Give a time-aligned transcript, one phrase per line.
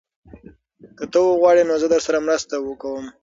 [0.97, 3.05] که ته وغواړې نو زه درسره مرسته کوم.